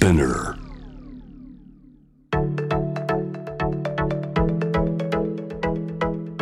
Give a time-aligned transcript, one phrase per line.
[0.00, 0.56] Spinner.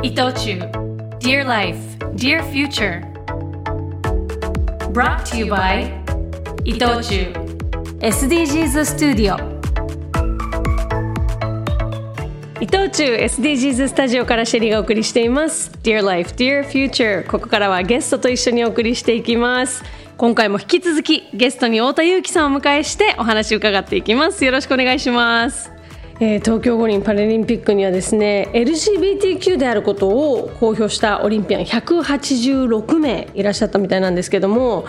[0.01, 0.61] 伊藤忠
[1.19, 1.77] Dear Life,
[2.15, 3.03] Dear Future
[4.93, 5.91] Brought to you by
[6.65, 7.33] 伊藤忠
[7.99, 9.37] SDGs スタジオ
[12.61, 19.83] 伊藤忠 SDGs スタジオからシェリーがお送りしています Dear Life, Dear Future ここからはゲストと一緒にお送りしていきます
[20.19, 24.45] 今回も引き続きゲストに太田裕樹さんをお迎えしてお話を伺っていきます。
[24.45, 25.71] よろしくお願いします。
[26.19, 34.87] えー東京五輪パラリンピックにはですね LGBTQ であることを公表したオリンピアン186名いらっしゃったみたいなんですけども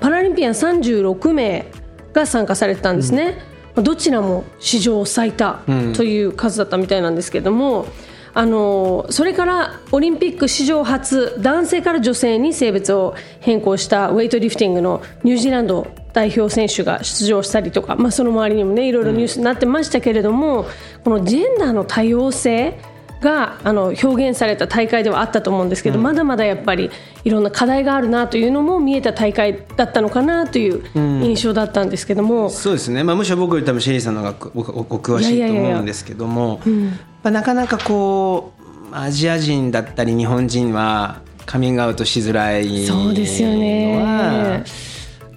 [0.00, 1.66] パラリンピアン36名
[2.12, 3.38] が参加されてたんですね、
[3.76, 5.60] どちらも史上最多
[5.94, 7.86] という数だったみたいなんですけども、
[8.34, 20.66] あのそれからオリンピック史上初男性から女性に性別を変更したウェイトリフティングのニュージーランド代表選手が出場したりとか、まあ、その周りにもねいろいろニュースになってましたけれども、
[21.04, 22.78] このジェンダーの多様性
[23.22, 26.90] があの表現された大会ではあったと思うんですけど、まだまだやっぱり
[27.24, 36.60] いろんな課題があるなというのも見えた大会だったのかなという印象だったんですけども、そうですね、まあ、むしろ僕より多分シェリーさんの方がおおお詳しいと思うんですけども
[37.22, 43.96] まあなかなかこうアジア人だったり日本人はカミングアウトしづらいそうですよね。
[43.96, 44.64] のは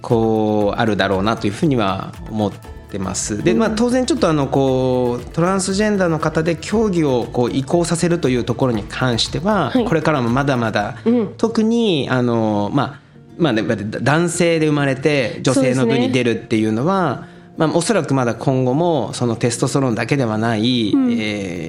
[0.02, 2.52] こうあるだろうなというふうには思っ
[2.90, 3.42] てます。
[3.42, 9.84] でまあ、当然ちょっとあのこうトランスジェンダーの方で競技をこう移行させるというところに関しては、はい。
[9.84, 11.34] これからもまだまだ、うん。
[11.36, 13.06] 特にあのまあ
[13.38, 17.26] まあね、男性で生まれて女性の部に出るっていうのは
[17.56, 20.92] まあ、おそらくまだ今後もそのテストステロンだけではない、え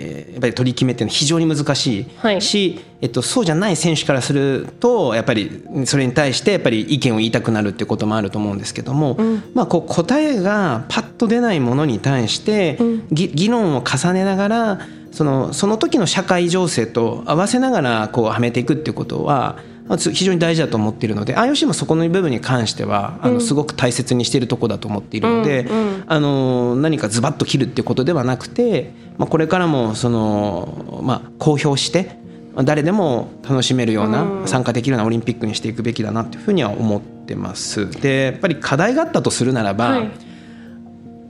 [0.03, 2.41] ーやっぱり取り決めっていうのは非常に難しいはい。
[2.41, 9.17] し、えっと、そうじゃない選手からするとやっぱりそれに対してやっぱり意見を言いたくなるっていうこともあると思うんですけども、
[9.55, 12.77] まあ、こう答えがパッと出ないものに対して、
[13.11, 14.80] ぎ議論を重ねながら
[15.11, 19.58] そのその時の社会情勢と合わせながらこうはめていくっていうことは
[19.89, 25.67] 非常に大事だと思っているので IOC もそこの部分に関してはあのすごく大切にしているところだと思っているので、
[26.08, 32.17] あの何かズバッと切るっていうことではなくて、まあ、これからもその、まあ、公表して
[32.64, 37.89] 誰でも楽しめるような参加できるようなオリンピックにしていくべきだなというふうには思ってます。
[38.02, 40.11] でやっぱり課題があったとするならば、はい。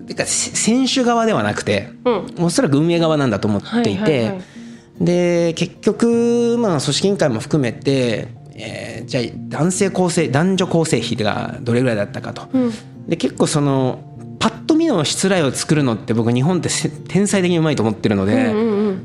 [0.07, 1.89] てかせ選手側ではなくて、
[2.39, 4.41] おそらく運営側なんだと思っていて、はいはいはい。
[5.01, 12.47] で結局、まあ、組織委員会も含めて、えーじゃあ男性構成男女構成比がどれぐらいだったかと、
[13.07, 14.03] で結構その
[14.39, 18.35] パッと見の失礼を作るのって僕日本ってせ天才的にうまいと思ってるので、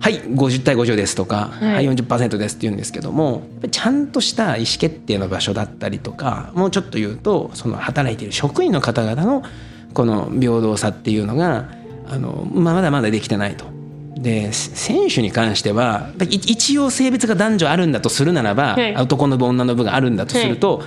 [0.01, 1.87] はい50対50ですとか、はい。
[1.87, 9.43] はい、40%ですって言うんですけどもちゃんとした意思決定の場所だったりとかもうちょっと言うとその働いている職員の方々の
[9.95, 11.69] この平等さっていうのが
[12.09, 13.65] あの、まあ、まだまだできてないと。
[14.17, 18.95] でせ選手に関しては一応性別が男女あるんだとするならば、はい。
[18.97, 20.83] 男の部女の部があるんだとすると、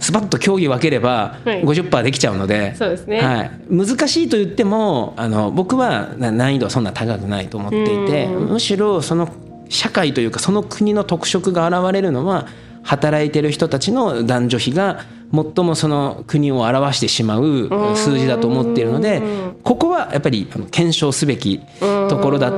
[0.00, 1.62] スパッと競技分ければはい。
[1.62, 3.20] 50%できちゃうので、そうですね。
[3.20, 9.28] はい、難しいと言ってもあの僕はな難易度はそんな高くないと思っていてむしろその
[9.68, 12.46] 社会というかその国の特色が現れるのは
[12.82, 19.22] 働いてる人たちの男女比が最もその国を表してしまう数字だと思っているので
[19.62, 22.50] ここはやっぱり検証すべきところだ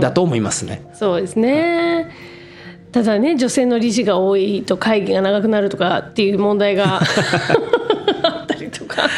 [0.00, 0.82] だと思いますね。
[0.92, 2.10] そうですね。
[2.92, 9.08] ただね女性の理事が多いと会議が長くなるとかっていう問題があったりとか、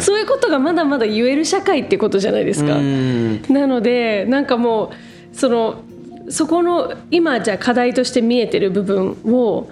[0.00, 2.76] そういうことがまだまだ言える社会ってことじゃないですか。
[2.76, 4.92] うんなのでなんかも
[5.32, 5.82] うその
[6.28, 9.68] そこの今じゃあ課題として見えてる部分を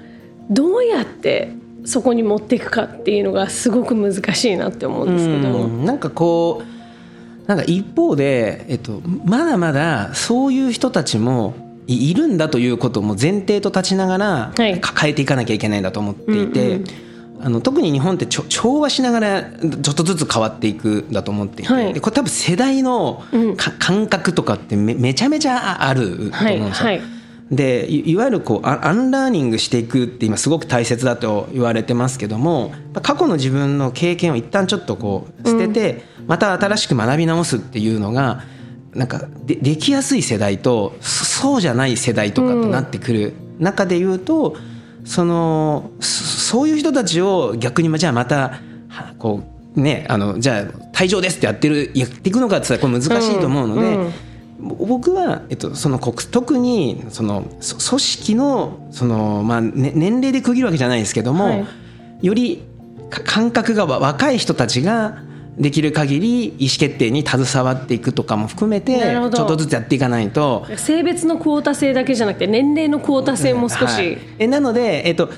[0.50, 1.52] どうやって
[1.84, 5.58] そこに持っていくかっていうのがすごく難しいなって思うんですけど。
[5.58, 5.84] うん。
[5.84, 11.54] なんかこうなんか一方で、えっと、まだまだそういう人たちも
[11.86, 14.80] いいるんだということも前提と立ちながらはい。
[14.80, 16.82] 抱えていかなきゃいけないんだと思っていて、
[17.42, 21.94] あの特に日本って調和しながらちょっとずつ変わっていくんだと思っていて、はい。
[21.94, 23.24] でこれ多分世代の
[23.56, 26.44] か感覚とかってめめちゃめちゃあると思うんですよ。
[26.44, 27.19] はいはい
[27.50, 38.44] でいいわゆるこうアアンラーニングしていくって今すごく大切だと言われてますけども過去の自分の経験を一旦ちょっとこう捨てて、また新しく学び直すっていうのが
[38.94, 44.56] なんかでできやすい世代とそそうじゃない世代とかってなってくる中で言うと、
[45.04, 49.42] そのそそういう人たちを逆にじゃあまたはこ
[49.76, 50.62] うねあのじゃあ
[50.92, 53.80] 退場ですってやってるやっていくのかって言ったらこれ難しいと思うので。
[53.80, 54.29] うんうん
[54.60, 61.66] 僕は、えっと、その国特にそのそ組織のその、まあね、年齢で区切るわけじゃないですけども、はい。
[62.20, 62.62] より
[63.08, 65.22] か感覚がわ若い人たちが
[65.58, 70.66] できる限り意思決定に携わっていくとかも含めてちょっとずつやっていかないと。
[70.76, 74.18] 性別のクオータ制だけじゃなくて年齢のクオータ制も少し、はい。
[74.38, 75.30] えなので、えっと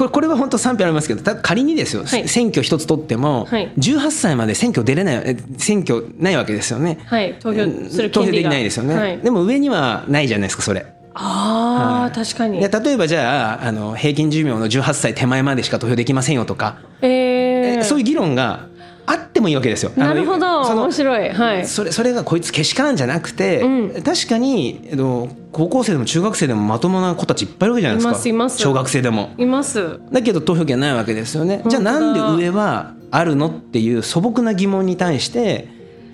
[0.00, 2.26] これこれは本当賛否ありますけどた仮にですよ、はい。
[2.26, 3.70] 選挙一つ取っても、はい。
[3.76, 6.98] 18歳まで選挙出れないえ選挙ないわけですよね。
[7.04, 7.34] はい。
[7.38, 9.18] 投票する投票できないですよね、はい。
[9.18, 10.86] でも上にはないじゃないですかそれ。
[11.12, 12.60] ああ、確かに。
[12.60, 18.68] で例えばじゃああの平均寿命の18歳手前までしか投票できませんよとか、えー、そういう議論が
[19.10, 19.90] あってもいいわけですよ。
[19.96, 20.60] なるほど。
[20.62, 21.30] 面白い。
[21.30, 21.66] はい。
[21.66, 23.60] それそれがこいつけしからんじゃなくて、
[24.04, 28.10] 確かに、えっと、高校生でも中学生でもまともな子たちいっぱいいるわけじゃないですか。
[28.10, 28.58] いますいます。
[28.58, 29.30] 小学生でも。
[29.36, 29.98] います。
[30.12, 31.60] だけど投票権ないわけですよね。
[31.66, 35.66] じゃあなんで上はあるのっていう素朴な疑問に対して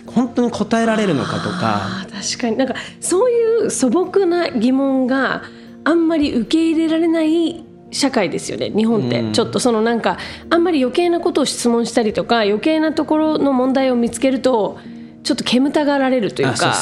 [0.06, 2.06] 本当に答えられるのかとか。
[2.10, 2.56] 確かに。
[2.56, 5.42] なんかそういう素朴な疑問が
[5.84, 7.65] あんまり受け入れられない
[7.96, 10.18] 社会ですよね日本って、うんちょっとそのなんか
[10.50, 14.78] あんまり余計なことを質問したりとか余計なところの問題を見つけると
[15.22, 16.72] ちょっと煙たがられるというか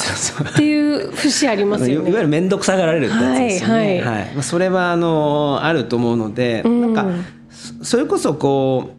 [0.53, 2.09] っていう節ありますよね。
[2.09, 3.75] いわゆる面倒くさがられるってやつですよね。
[3.75, 7.07] はいははいまあそれはあのあると思うので、なんか
[7.49, 8.91] そそれこそこ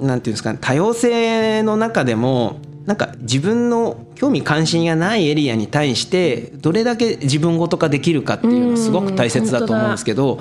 [0.00, 10.40] うなんていうんですかね多様性の中でもなんか自分の興味関心がないエリアに対してどれだけ自分ごと化できるかっていうのはすごく大切だと思うんですけど。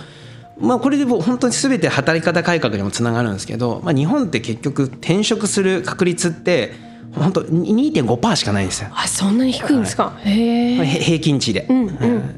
[0.59, 6.73] まあ、これで本当に全て働き方改革にもつながるんですけど、まあ、日本って結局転職する確率って
[7.15, 8.89] 本当2.5%しかないんですよ。
[8.93, 10.17] あそんなに低いんですか？
[10.23, 10.75] へえ。
[10.77, 11.67] へ平均値で、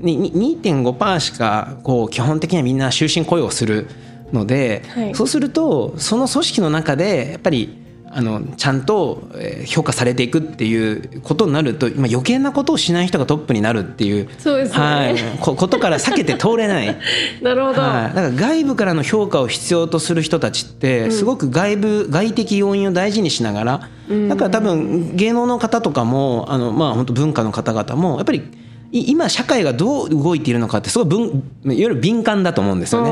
[0.01, 3.87] にに2.5%しかこう基本的にはみんな終身雇用する
[4.33, 7.84] ので、はいそうするとその組織の中でやっぱり
[8.17, 16.97] あのちゃんとえー評価されていくっていうことになると今余計なことをしない人がトップになるっていうそうですねはい、こことから避けて通れない。
[17.41, 17.81] なるほど。
[17.81, 23.89] はい、だから外部からの評価を必要とする人たちってすごく外部、外的要因を大事にしながら
[24.29, 28.43] だから多分芸能の方とかもあの、まあ、本当文化の方々もやっぱり
[28.91, 33.09] い今社会がどう動いているのかってすごい分いわゆる敏感だと思うんですよね。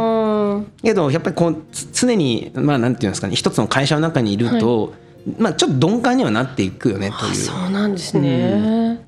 [0.56, 4.94] うんけどやっぱりこうつ常にまあなんていうんですかね一つの会社の中にいると、
[5.38, 7.36] まあちょっと鈍感にはなっていくよねという。
[7.36, 9.06] そうなんですね。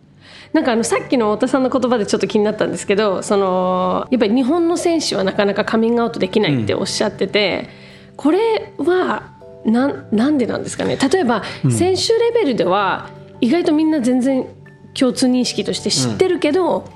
[0.54, 7.68] なんかあのさっきの太田さんの言葉でちょっと気になったんですけどそのやっぱり日本の選手はなかなかカミングアウトできないっておっしゃってて、
[8.16, 9.34] これは
[9.66, 13.10] なんなんでなんですかね例えば選手レベルでは
[13.42, 14.48] 意外とみんな全然
[14.94, 16.90] 共通認識として知ってるけど、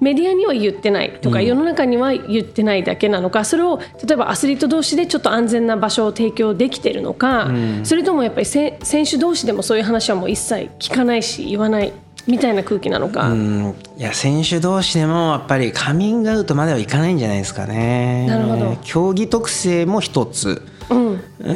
[0.00, 7.50] メディアには言ってないとか、世の中には言ってないだけなのかそれを例えばアスリート同士でちょっと安全な場所を提供できてるのか、
[7.84, 11.92] それともやっぱりせ選手同士でもそういう話はもう一切聞かないし言わない
[12.26, 13.74] みたいな空気なのか、うん。
[13.96, 18.26] いや選手同士でもやっぱりカミングアウトまではいかないんじゃないですかね。
[18.26, 18.76] なるほど。
[18.84, 20.62] 競技特性も一つ。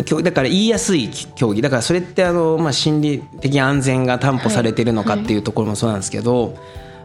[0.05, 1.63] 競だから言いやすい競技。
[1.63, 6.55] だからそれってあの、まあ、心理的安全が担保されてるのかっていうところもそうなんですけど、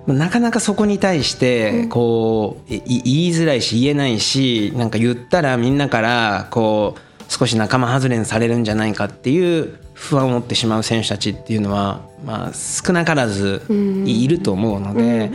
[0.08, 13.64] なかなかそこに対してこう、い言いづらいし言えないしなんか言ったらみんなからこう少し仲間外れにされるんじゃないかっていう不安を持ってしまう選手たちっていうのは、まあ、少なからず
[14.06, 15.32] いると思うので、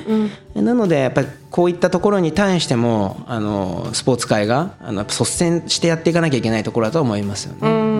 [0.54, 7.91] なのでやっぱりこういったところに対してもあのスポーツ界があの率先してやっていかなきゃいけないところだと思いますよね。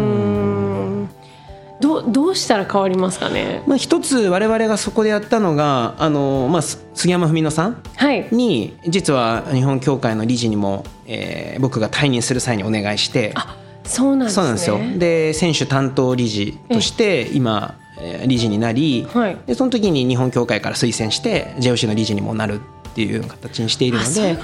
[1.83, 3.63] どうどうしたら変わりますかね？
[3.67, 8.29] まあ、一つ我々がそこでやったのがあの、まあ、す杉山文乃さんはい。
[8.33, 14.35] に実は日本協会の理事にも、えー僕が退任する際にお願いしてあそうなんですね。
[14.35, 14.99] そうなんですよ。
[14.99, 19.37] で選手担当理事として今えー理事になり、はい。
[19.47, 22.61] でその時に日本協会から推薦して JOC の理事にもなる
[22.93, 24.37] っていう形にしているので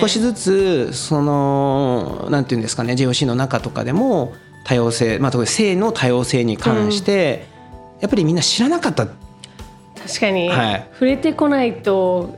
[0.00, 4.32] 少しずつそのなんていうんですかね JOC の中とかでも
[4.66, 7.46] 多様性、まあ、特に性の多様性に関して、
[8.00, 9.06] やっぱりみんな知らなかった。
[9.06, 10.88] 確かに、はい。
[10.92, 12.36] 触れてこないと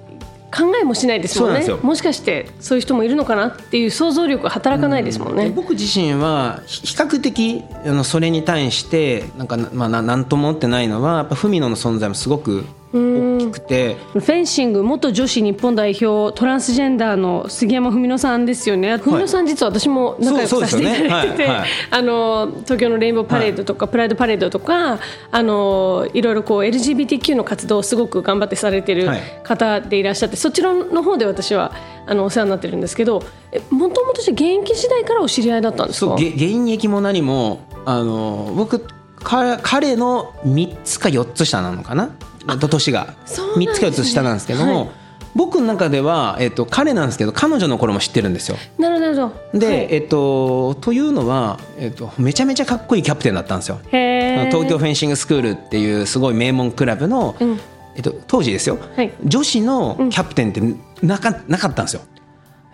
[0.54, 1.66] 考えもしないですもんね。
[1.82, 13.96] もしかしてそういう人もいるのかなっていう想像力が働かないですもんね、で僕自身はひ比較的あのそれに対してなんかなまあななんとも思ってないのはやっぱ文野の存在もすごく大きくて。
[14.12, 18.96] フェンシング元女子日本代表トランスジェンダーの杉山文乃さんですよね。
[18.98, 21.44] 文乃さん実は私も仲良くさせていただいてて、ね。
[21.48, 21.68] はいはい。
[21.90, 24.98] あの東京のレインボーパレードとか、プライドパレードとか
[25.30, 29.20] あのいろいろこう LGBTQ の活動をすごく頑張ってされてるはい。
[29.42, 31.72] 方でいらっしゃって、そちらの方で私は
[32.06, 33.22] あのお世話になってるんですけど
[33.70, 36.06] もともと現役時代からお知り合いだったんですか？
[36.06, 38.80] そうげ現役も何もあの僕
[39.20, 42.10] か彼の3つか4つ下なのかな？
[42.56, 43.72] 年がそうなんですね。
[43.72, 44.88] 3つか4つ下なんですけども、はい。
[45.34, 48.56] 僕の中では、えっと、彼なんですけど彼女の頃も知ってるんですよ。
[48.78, 49.58] なるほど。
[49.58, 49.76] で、はい。
[49.90, 53.78] えっと、というのは、えっと、めちゃめちゃかっこいいキャプテンだったんですよ。
[53.90, 57.60] 東京フェンシングスクールっていうすごい名門クラブの、うん。
[57.96, 59.12] えっと、当時ですよ、はい。
[59.24, 60.62] 女子のキャプテンって
[61.02, 62.02] なかなかったんですよ。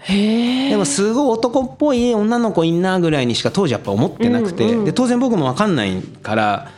[0.06, 6.70] でもすごい男っぽい女の子いんなぐらいにしか当時やっぱ思ってなくて、うんうんで当然僕も分かんないからで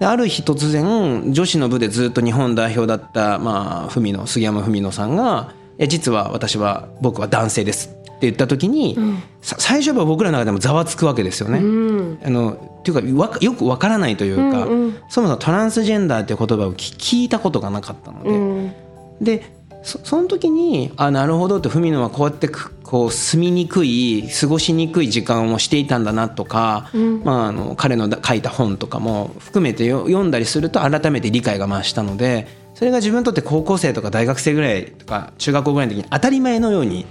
[0.00, 8.96] ある日突然女子の部でずっと日本代表だった、まあ、文野杉山文野さんが「いや実は私は僕は男性です」って言った時に、
[9.42, 11.58] さ最初は僕らの中でもざわつくわけですよね。
[11.58, 18.30] うんあのっていうかよく分からないというか、うんうんそもそもトランスジェンダーっていう言葉を聞聞いたことがなかったので。
[18.30, 18.72] うん
[19.20, 26.90] でそその時にあなるほどって文野はこうやってくこう住みにくい過ごしにくい時間をしていたんだなとか、
[27.22, 37.06] まあ、あの彼のだ書いた本とかも含めてよ読んだりすると改めて理解が増したのでそれが自分にとって高校生とか大学生ぐらいとか中学校ぐらいの時に当たり前のように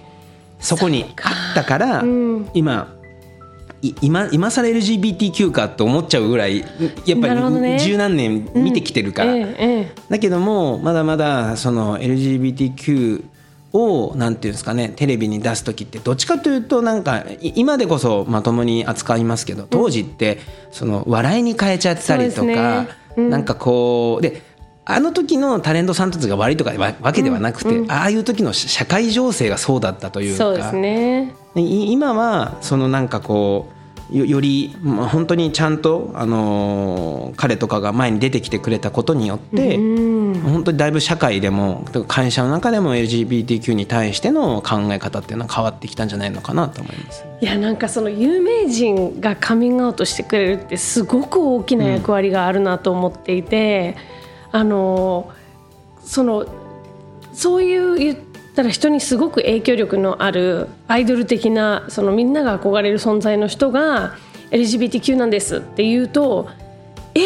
[0.60, 2.50] そこにあったから、うん。
[2.54, 3.03] 今い
[4.02, 6.60] 今今更 LGBTQ かと思っちゃうぐらい
[7.06, 9.36] やっぱり十何年見てきてるから。
[9.36, 13.26] えええだけどもまだまだその LGBTQ
[13.74, 20.40] をなんていうんですかねテレビに出す時ってどっちかというとなんかい今でこそまともに扱いますけど当時って
[20.72, 22.88] その笑いに変えちゃったりとかね。
[23.18, 23.30] うん。
[23.30, 24.42] なんかこうで
[24.86, 30.38] あの時のタレントさんたちが悪いとかわわけではなくて、ああいう時の社会情勢がそうだったというか。
[30.38, 31.24] そうですね。
[31.24, 47.26] い今はそのなんかこうよより、まあ、本当にちゃんと、あのー彼とかが前に出てきてくれたことによって、うん本当にだいぶ社会でも会社の中でも LGBTQ に対しての考え方っていうのは変わってきたんじゃないのかなと思います。
[47.42, 53.96] いやなんかその有名人がカミングアウトしてくれるってすごく大きな役割があるなと思っていて、
[54.52, 55.32] あの
[56.04, 56.46] その
[57.34, 64.16] そういう言ったら人にすごく影響力のあるアイドル的なそのみんなが憧れる存在の人が
[64.52, 66.48] LGBTQ なんですって言うと
[67.16, 67.22] え？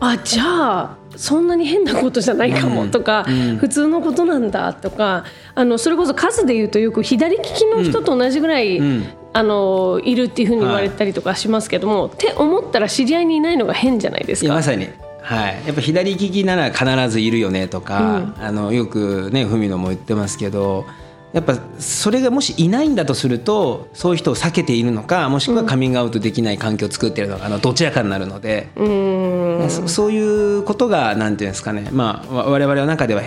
[0.00, 3.24] あじゃあそんなに変なことじゃないかもとか、
[3.60, 9.06] 普通のことなんだとかあのそれこそ数で言うとよく左利きの人と同じぐらい、ん。
[9.34, 14.52] あのいるっていうふうに言われたりとかしますけども、って思ったら知り合いにいないのが変じゃないですか。
[14.52, 14.88] まさに
[15.22, 20.84] はい、やっぱ左利きなら必ずいるよねとか、あのよくね文野も言ってますけど
[21.32, 29.70] やっぱそれがもしいないんだとするとそういう人を避けているのかもしくはカミングアウトできない環境を作っているのかあのどちらかになるので、うん。
[29.70, 33.22] そそういうことがなんていうんですかね、まあ、わ我々の中では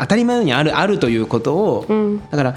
[0.00, 1.86] 当たり前のようにあるあるということを、
[2.30, 2.56] だから、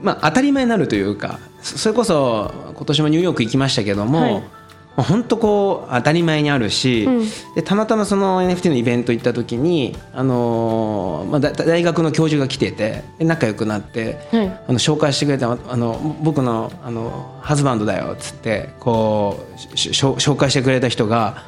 [0.00, 4.34] まあ、当たり前になるというかそそれこそ今年もニューヨーク行きましたけども、はい。
[4.34, 4.59] まあ
[4.96, 7.24] 本当こう当たり前にあるし、うん。
[7.54, 14.46] でたまたまその NFT のイベント行った時に、あのーまあ、だ大学の教授が来ててで仲良くなって、はい。
[14.68, 21.44] あの紹介してくれたあの僕のあのハズバンドだよっつってこうししょ紹介してくれた人が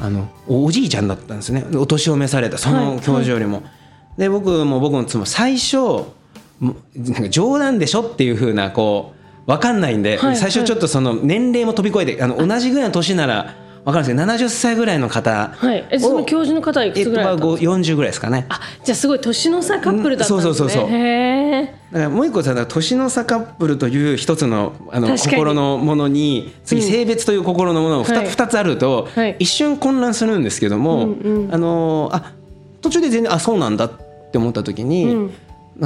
[0.00, 1.64] あのおおじいちゃんだったんですね。
[1.76, 3.62] お年を召されたその教授よりも。
[4.16, 5.76] で僕も僕の妻も最初
[6.60, 18.46] もなんか冗談でしょっていうふうなこう分かんないんで、はい最初ちょっとその年齢も飛び越えてあの同じぐらいの年なら分かるんですけど70歳ぐらいの方はい、えその教授の方はいくつぐらいだったんですか、えっとまあ40ぐらいですかね。
[18.48, 20.50] あじゃあすごい年の差カップルだったんですね。
[20.50, 20.88] うんそうそうそう。
[20.88, 20.90] そう。
[21.92, 28.28] だからもう一個さ年の差カップルという一つのあの心のものに次性別という心のものを 2,、はい。
[28.28, 29.36] 二つあると、はい。
[29.38, 31.14] 一瞬混乱するんですけども、
[31.50, 32.32] あのあ
[32.80, 33.90] 途中で全然あそうなんだっ
[34.32, 35.30] て思った時に、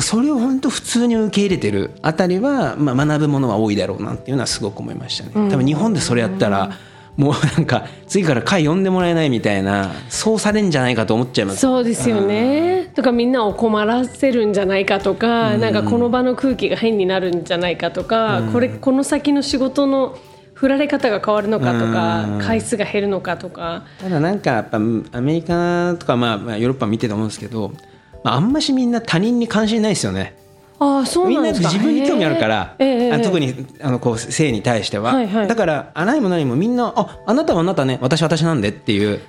[0.00, 5.50] それを本当普通に受け入れてるあたりは、まあ、学ぶものは多いだろうなっていうのはすごく思いましたね。
[5.50, 6.72] 多分日本でそれやったら、
[7.16, 11.60] もう なんか次から会呼んでもらえないみたいなそうされんじゃないかと思っちゃいます。
[11.60, 12.90] そうですよね。
[12.94, 20.16] とかみんなを困らせるんじゃないかとか、なんかこの場の空気が変になるんじゃないかとか、これこの先の仕事の
[20.54, 23.84] 振られ方が変わるのかとか、回数が減るのかとか。
[24.00, 24.80] ただなんかやっぱア
[25.20, 27.72] メリカとかまあまあヨーロッパ見てて思うんですけど、
[28.24, 30.34] まあ、あんましみんな他人に関心ないですよね。
[30.80, 31.68] ああそうみんなですか。
[31.68, 39.20] なん自分に興味あるから、へえええあ特にあのこう性に対しては、はいはいだからあないも何もみんなああなたはあなたね私は私なんでっていう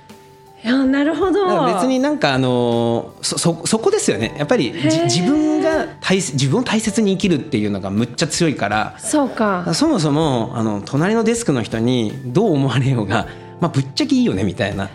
[0.62, 1.64] いやなるほど。
[1.74, 9.72] 別になんかあのそそそこですよねやっぱり自分が大切自分を大切に生きるっていうのがむっちゃ強いからそうか。
[9.74, 13.26] そもそもあの隣のデスクの人にどう思われようが、
[13.60, 14.88] まあ、ぶっちゃけいいよねみたいな。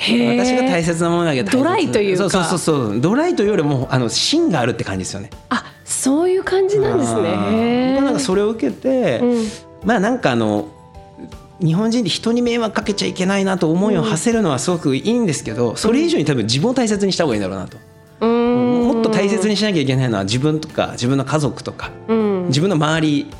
[0.00, 2.30] 私が大切なものだけどドライというか。
[2.30, 3.00] そうそうそうそう。
[3.00, 5.30] ドライというよりもあの芯があるって感じですよね。
[5.50, 7.94] あそういう感じなんですね。
[7.94, 9.44] 僕はなんかそれを受けて、うん。
[9.84, 10.68] まあなんかあの
[11.62, 17.76] 日本人で人に迷惑かけちゃいけないなと思いを馳せるのはすごくいいんですけど、それ以上に多分自分を大切にした方がいいんだろうなと。
[18.26, 21.90] もっもっと大切にしなきゃいけないのは自分とか自分の家族とか、
[22.48, 23.30] 自分の周り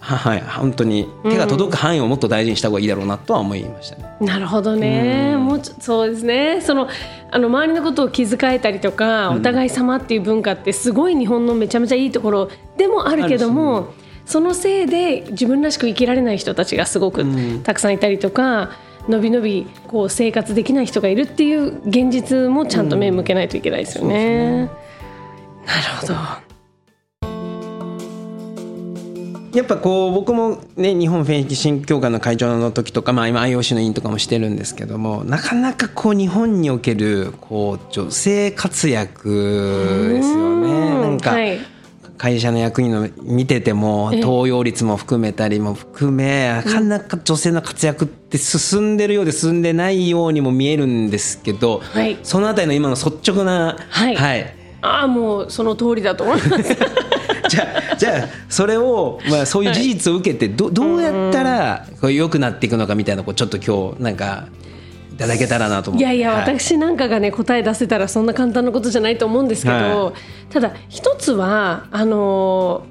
[0.00, 1.08] ははい本当に。
[1.24, 4.16] 手が届く範囲をもっと大事にした方がいいだろうなとは思いましたね。
[4.20, 6.60] なるほどね、もうちょそうですね。
[6.60, 6.88] その
[7.30, 13.92] あの周りのことを気遣えたりとか、お互い様っていう文化ってすごい日本のめちゃめちゃいいところでもあるけども、
[14.24, 17.24] そのせいで自分らしく生きられない人たちがすごく
[17.62, 18.70] たくさんいたりとか。
[19.08, 24.66] のびのびこう生活できない人がいるっていう現実もちゃんと目向けないといけないですよね。
[24.66, 24.70] なる
[26.02, 26.47] ほど。
[29.52, 40.90] やっぱこう僕もね日本フェンシング協会の会長の時とか、まあ、今 IOC の委員とかもしてるんですけどもなかなかこう日本におけるこう女性活躍ですよね。
[41.00, 41.58] なんか、はい。
[42.18, 56.76] 会社の役員の見てても登用率も含めたりも含めなかなか女性の活躍って進んでるようで進んでないようにも見えるんですけど、はい、そのあたりの今の率直な、はい、はい、ああもうその通りだと思います。
[57.50, 64.46] じゃあじゃあそれを、まあ、そういう事実を受けてどどうやったらこう良くなっていくのかみたいなこうちょっと今日なんか
[65.12, 72.84] いただけたらなといやいや、はい、私なんかがね答え出せたらそんな簡単なことじゃないと思うんですけど、はい、ただ一つはあの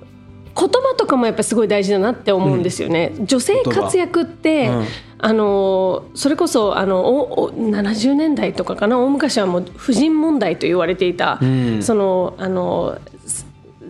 [0.57, 3.13] 言葉とかもやっぱりすごい大事だなって思うんですよね。
[3.15, 4.85] うん、女性活躍って、うん、
[5.19, 8.97] あのそれこそあのおお70年代とかかな？
[8.99, 12.97] 大昔はもう婦人問題と言われていた、うん、そのあの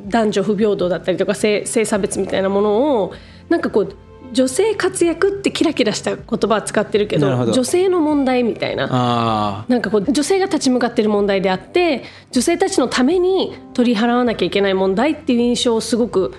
[0.07, 3.13] 男女不平等だったりとか性性差別みたいなものを
[3.49, 3.95] なんかこう
[4.31, 9.65] 女性活躍ってキラキラした言葉は使ってるけど女性の問題みたいな。
[9.67, 16.33] なんかこう女性が立ち向かってる問題であって女性たちのために取り払わなきゃいけない問題っていう印象をすごく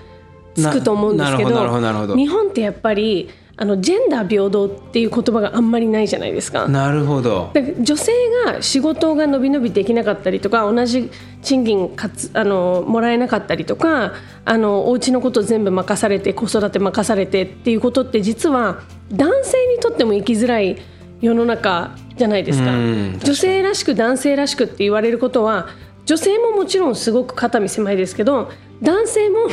[0.55, 2.15] つくと思うんですけど。
[2.15, 3.29] 日本ってやっぱり
[3.61, 6.69] あのジェンダー平等っていう言葉があんまりないじゃないですか。
[6.69, 7.51] なるほど
[7.81, 8.13] 女性
[8.45, 11.11] が仕事が伸び伸びできなかったりとか同じ
[11.41, 14.13] 賃金かつあのもらえなかったりとか
[14.45, 18.79] あのお家のこと全部任されて子育て任されてっていうことって実は
[19.11, 20.77] 男性にとっても生きづらい
[21.19, 22.71] 世の中じゃないですか。
[22.71, 25.67] 女性らしく男性らしくって言われることは
[26.05, 28.49] 女性ももちろんすごく肩身狭いですけど
[28.81, 29.47] 男性も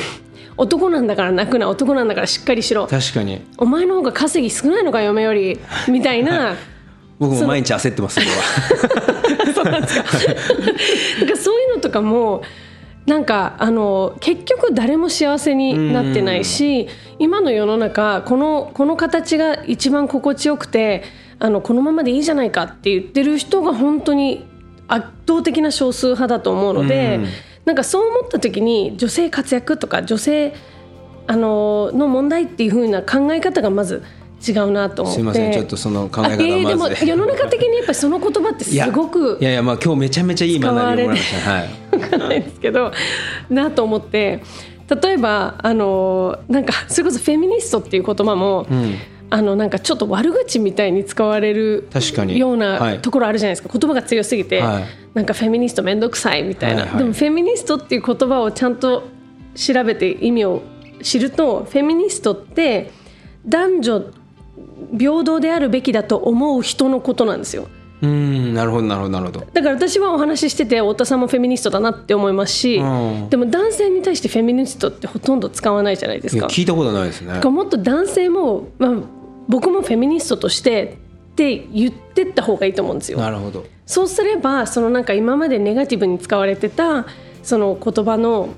[0.56, 2.86] 男なんだから泣くな男なんだからしっかりしろ。
[2.86, 3.42] 確かに。
[3.58, 5.58] お前の方が稼ぎ少ないのか嫁より。
[5.88, 6.54] みたいな。
[7.18, 8.20] 僕も毎日焦ってます
[9.54, 10.04] そうなんですか。
[11.20, 12.42] なんかそういうのとかも
[13.06, 16.88] なんかあの結局誰も幸せになってないし
[17.18, 21.04] 今の世の中このこの形が一番心地よくて
[21.38, 24.44] あのこのままでいいじゃないかって言ってる人が本当に
[24.88, 27.20] 圧倒的な少数派だと思うので。
[27.66, 30.54] なんかそう思った時に女性活躍とか女性
[31.26, 34.02] あのの問題っていうふうな考え方がまず
[34.46, 35.18] 違うなと思って。
[35.18, 35.52] すみません。
[35.52, 40.80] ちょっとその考え方まず、えー、でも世の中的にやっぱりその言葉ってすごくいやいやまあ今日めちゃめちゃいい学び。
[40.80, 41.08] をもらい。
[41.08, 42.92] ましたはい分かんないですけど
[43.50, 44.42] なと思って。
[45.02, 48.94] 例えばあのなんかそれこそフェミニストっていう言葉も、うん
[49.28, 51.88] あのなんかちょっと悪口みたいに使われる
[52.28, 54.84] ようなところあるじゃないですか、言葉が強すぎて、はい、
[55.14, 59.04] なんかフェミニスト面倒くさいみたいな、はいはい、でもフェミニストっていう言葉をちゃんと
[59.54, 60.62] 調べて意味を
[61.02, 62.90] 知るとフェミニストって
[63.46, 64.04] 男女
[64.96, 67.68] 平等であるべきだと思う人のことなんですよ。
[68.02, 69.40] うんなるほどなるほどなるほど。
[69.40, 76.46] だから私はお話ししてて太田さんもフェミニストだなって思いますし、うん、でも男性に対してフェミニストってほとんど使わないじゃないですか。
[76.46, 77.40] 聞いたことないですね。
[77.40, 78.90] もっと男性も、まあ、
[79.48, 80.98] 僕もフェミニストとして
[81.32, 83.18] って言ってった方がいいと思うんですよ。
[83.18, 83.64] なるほど。
[83.84, 87.06] そうすればそのなんか今までネガティブに使われてた
[87.42, 88.48] その言葉の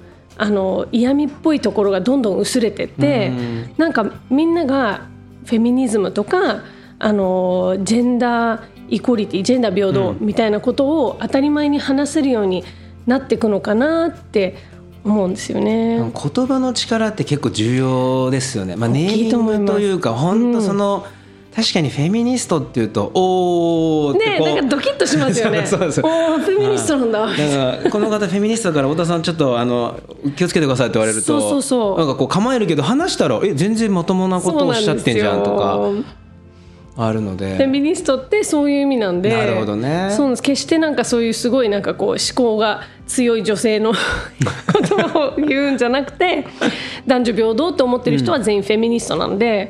[0.41, 3.75] あの嫌味っぽいところがどんどん薄れてってん。
[3.77, 5.03] なんかみんなが
[5.45, 6.63] フェミニズムとか
[6.99, 12.65] あのジェンダーイコリティジェンダー平等みたいなことを当たり前に話せるように
[13.07, 14.57] なっていくのかなって
[15.09, 15.99] 思うんですよね。
[15.99, 25.65] 言葉の力って結構重要ですよね、まあ、ネーミングというか本当その、うん、確かにフェミニストっていうとおおねなんかドキッとしますよね。
[25.67, 27.27] そうそうおおフェミニストなんだ。
[27.27, 29.99] だからこの方フェミニストだから太田さんちょっとあの
[30.37, 31.99] 気をつけてくださいって言われるとそうそうそう。
[31.99, 35.79] なんかこう構えるけど話したらえ全然まともなことをおっしゃってんじゃんとか
[36.99, 37.57] あるので。
[37.57, 40.11] フェミニストってそういう意味なんでなるほどね。
[40.11, 43.93] そう決してなんかそういうすごいなんかこう思考が強い女性の
[44.89, 46.47] 言葉を言うんじゃなくて
[47.07, 49.69] 男女平等って思ってる人は全員フェミニストなんで、うん、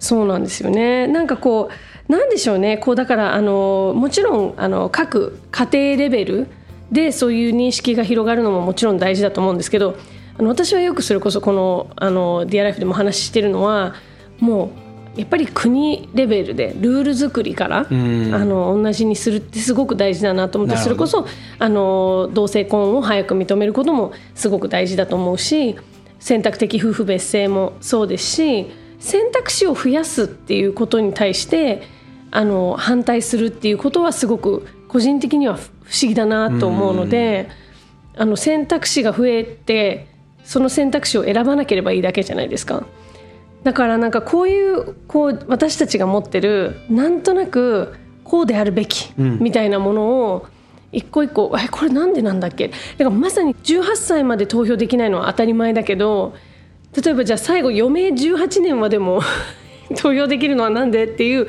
[0.00, 1.06] そうなんですよね。
[1.06, 1.68] なんかこ
[2.08, 2.78] うなんでしょうね。
[2.78, 6.46] こうだからあのもちろんあの各家庭レベル
[6.90, 9.96] でそういう認識が広がるのももちろん大事だと思うんですけど
[10.36, 13.94] あの私はよくそれこそこのあのディアライフでも話してるのは
[14.40, 18.34] もうやっぱり国レベルでルール作りから、ん。
[18.34, 21.26] あの同じにするってすごく大事だなと思ってそれこそ
[21.58, 25.76] あの同性婚を早く認めることもすごく大事だと思うし
[26.20, 31.82] 選択的夫婦別姓もそうですし選択肢を増やすっていうことに対して
[32.30, 35.60] あの反対するっていうことはすごく個人的には不
[36.00, 37.48] 思議だなと思うので
[38.16, 40.06] あの選択肢が増えて
[40.44, 42.84] その選択肢を選ばなければいいだけじゃないですか。
[43.62, 47.94] だからなんかこういうこう私たちが持ってるなんとなく
[48.24, 50.46] こうであるべきみたいなものを
[50.92, 52.68] 一個一個えこれなんでなんだっけ？
[52.68, 56.34] だからまさに18歳まで投票できないのは当たり前だけど
[57.04, 59.20] 例えばじゃあ最後余命18年までも
[60.00, 61.46] 投票できるのはなんでっていう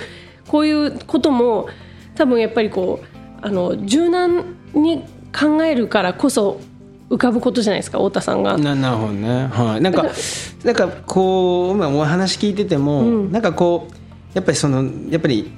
[0.47, 1.67] こういうことも
[2.15, 3.05] 多分やっぱりこう
[3.41, 4.43] あの柔軟
[4.73, 5.03] に
[5.37, 6.59] 考えるからこそ
[7.11, 8.57] 浮かぶことじゃないですか太田さんが。
[8.57, 10.05] ななるほどね、はい、なんか
[10.63, 13.93] なんかこう今お話聞いてても、なんかこう
[14.33, 15.51] やっぱりそのやっぱり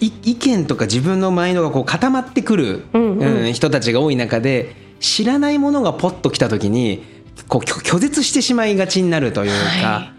[0.00, 7.02] い意見とか自分のマインドがこう固まってくる、うん人たちが多い中で知らないものがポッと来た時に
[7.48, 9.50] こう拒拒絶してしまいがちになるという
[9.82, 10.12] か。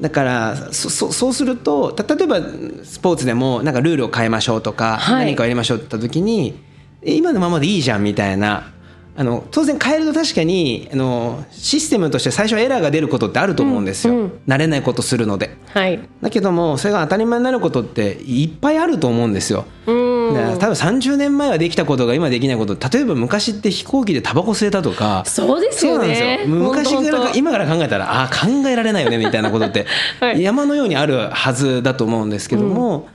[0.00, 2.40] だからそそそうするとた例えば
[2.82, 5.26] スポーツでもなんかルールを変えましょうとか、はい。
[5.26, 6.58] 何かをやりましょうって言った時に
[7.02, 8.72] え今のままでいいじゃんみたいな
[9.20, 14.40] あの当然変えると確かにあのシステムとして最初はエラーが出ることってあると思うんですよ、うんうん。
[14.46, 15.56] 慣れないことするので。
[15.74, 15.98] はい。
[16.22, 19.64] だけどもそれが当たり前になることっていっぱいあると思うんですよ。
[19.86, 22.76] 多分30年前はできたことが今できないこと。
[22.88, 25.24] 例えば昔って飛行機でタバコ吸えたとか。
[25.26, 26.44] そうですよね。
[26.46, 29.86] 昔から今から考えたらあー考えられないよねみたいなことって。
[30.20, 30.40] はい。
[30.40, 33.08] 山のようにあるはずだと思うんですけども、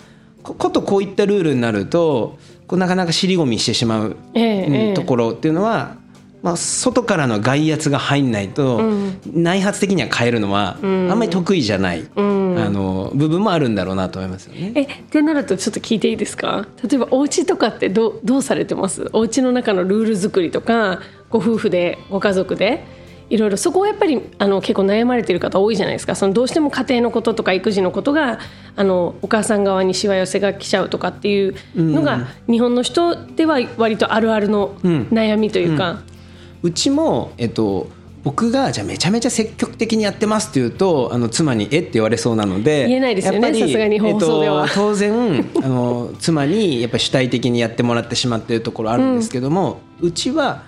[0.44, 4.16] こことこういったルールになるとこうなかなか尻込みしてしまう、
[4.96, 6.02] ところっていうのは、
[6.42, 8.82] まあ、外からの外圧が入んないと、
[9.26, 14.74] 内発的には変えるのはあんまり得意じゃない、あの部分もあるんだろうなと思いますよね。
[14.76, 16.68] えってなるとちょっと聞いていいですか？
[16.84, 19.10] 例えばお家とかってどうどうされてます？
[19.14, 21.00] お家の中のルール作りとか
[21.30, 22.84] ご夫婦でご家族で？
[23.34, 26.14] いろいろそこはやっぱりあの結構悩まれてる方多いじゃないですか。
[26.14, 28.38] そのどうしても家庭のこととか育児のことが
[28.76, 36.02] あのお母さん側にしわ寄せが来ちゃうとかっていうのが、日本の人では割とあるあるの悩みというか、
[36.62, 37.88] うちも、えっと、
[38.24, 44.66] 僕がじゃあめちゃめちゃ積極的にやってますって言うとあの妻に「えっ?」て言われそうなので言えないですよねさすがに放送では。
[44.66, 50.64] えっと、当然あの妻にやっぱり主体的にやってもらってしまっているところあるんですけども、うちは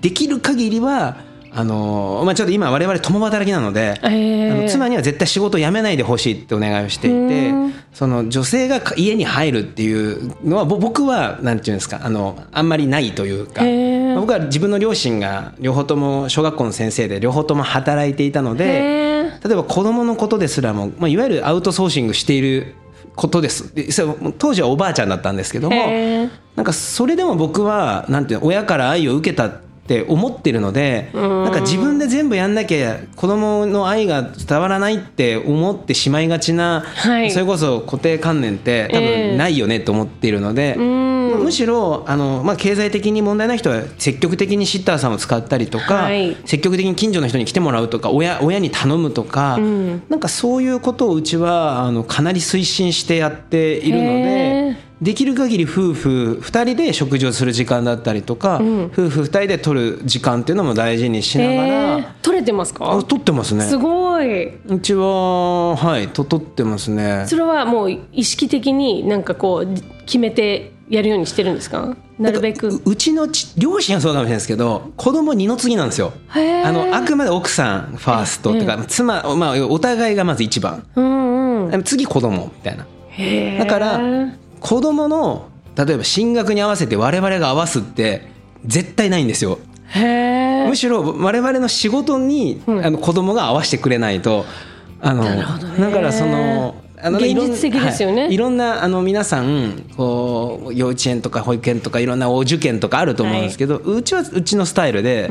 [0.00, 1.27] できる限りは
[1.58, 7.52] あの、まあ、ちょっと今我々共働きなので、あの妻には絶対仕事を辞めないでほしいってお願いをしていて
[7.92, 13.62] その女性が家に入るっていうのはぼ僕はなんていうんですかあのあんまりないというか。
[14.20, 22.74] 僕は自分の両親が両方とも小学校の先生で両方とも働いていたのでへ例えば子供のことですらも、まあ、いわゆるアウトソーシングしている
[23.14, 23.74] ことです。
[23.74, 25.76] でそれ当時はおばあちゃんだったんですけども
[26.56, 37.30] なんかそれでも僕はなんていうの親から愛を受けたって思ってるのでなんか自分で全部やんなきゃ子供の愛が伝わらないって思ってしまいがちな、はい。
[37.30, 46.36] それこそ固定観念って多ええ分ないよねと思っているので、むしろあの、まあ、経済的に問題ない人は積極的にシッターさんを使ったりとか、はい。
[46.44, 54.87] 積極的に近所の人に来てもらうとか親親に頼むとか、なんかそういうことをうちはあのかなり推進してやっているのへで。
[55.00, 58.56] できる限り夫婦2人で食事をする時間だったりとか、
[58.92, 61.66] 夫婦2人で取る時間っていうのも大事にしながら、
[61.98, 63.64] えー取れてますあか取ってますね。
[63.64, 64.54] すごい。
[64.66, 67.24] うちははいと取ってますね。
[67.26, 71.96] それはもう意識的になんかこう決めてやるようにしてるんですか？
[72.18, 72.68] なるべく。
[72.68, 76.12] ううちのち両親はそうかもしれないですけど子供二の次なんですよ。
[76.34, 80.84] あのあくまで奥さんファーストっていうか、妻、まあ、お互いがまず一番。
[80.96, 81.82] うんうん。
[81.84, 82.84] 次子供みたいな。
[83.58, 84.00] だから
[84.60, 88.28] 子供の例えば進学に合わせて我々が合わすって
[88.66, 89.58] 絶対ないんですよ。
[90.68, 94.44] むしろ我々の仕事に、あの子供が合わせてくれないと
[95.00, 98.28] あのだからそのあのね現実的ですよね。
[98.32, 98.66] いろんはい。
[98.66, 105.30] いろんなあの皆さんこう幼稚園とか保育園とかいろんなお受験とかあると思うんですけど、うちはうちのスタイルで、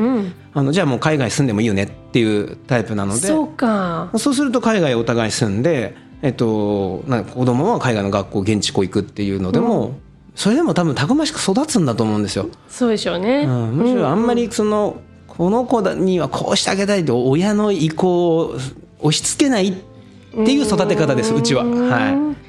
[0.54, 4.10] あのじゃあもう海外住んでもいいよねっていうタイプなのでそうか。
[4.16, 9.98] そうすると海外お互い住んで、えっと、な子供は海外の学校現地校行くっていうのでも、
[10.36, 12.50] それでも多分たくましく育つんだと思うんですよ。
[12.70, 18.56] そうでしょうね、うん、むしろあんまりその、この子にはこうしてあげたいって親の意向を
[19.00, 19.74] 押し付けないっ
[20.32, 21.64] ていう育て方ですうちは。
[21.64, 22.47] はい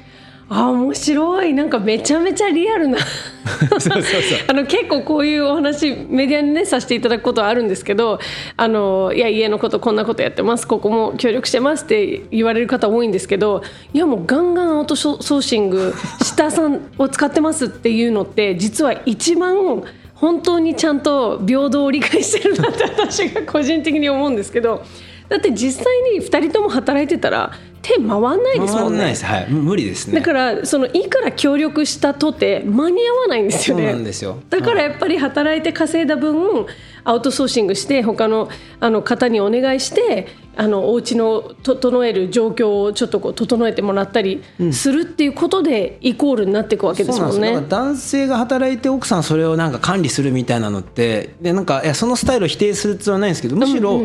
[0.49, 1.53] あ面白い。
[1.53, 2.97] なんかめちゃめちゃリアルな。
[4.47, 8.19] あの結構こういうお話メディアにねさせていただくことはあるんですけど
[8.57, 10.67] あのいや家のことこんなことやってます。
[10.67, 19.83] ここも協力してますって言われる方多いんですけどいやもうガンガンアウトソーシング下さんを使ってますっていうのって実は一番
[20.15, 24.83] 本当にちゃんと平等を理解してるなって私が個人的に思うんですけど
[25.29, 28.99] だって実際に2人とも働いてたら手回んないですもんね。
[28.99, 29.25] ないです。
[29.25, 29.49] はい。
[29.49, 30.19] 無理ですね。
[30.19, 33.83] だからそのいくら協力したとて間に合わないんですよね。
[33.83, 34.39] そうなんですよ。
[34.49, 36.65] だからやっぱり働いて稼いだ分
[37.03, 47.33] アウトソーシングして他のあの方にお願いしてあのお家の整える状況をちょっとこう整えてもらったりするっていうことでイコールになっていくわけですもんね。
[47.33, 54.01] そうなんですだから男性が働いて奥さんそれをなんか管理するみたいなのってでなんかいやそのスタイルを否定するつもりはないんですけどむしろ、